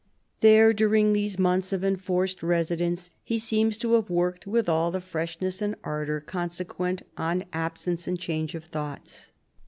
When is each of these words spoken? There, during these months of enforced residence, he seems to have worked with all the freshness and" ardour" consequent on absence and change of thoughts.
There, 0.39 0.73
during 0.73 1.13
these 1.13 1.37
months 1.37 1.71
of 1.71 1.83
enforced 1.83 2.41
residence, 2.41 3.11
he 3.23 3.37
seems 3.37 3.77
to 3.77 3.93
have 3.93 4.09
worked 4.09 4.47
with 4.47 4.67
all 4.67 4.89
the 4.89 4.99
freshness 4.99 5.61
and" 5.61 5.75
ardour" 5.83 6.19
consequent 6.25 7.03
on 7.17 7.43
absence 7.53 8.07
and 8.07 8.17
change 8.19 8.55
of 8.55 8.63
thoughts. 8.63 9.29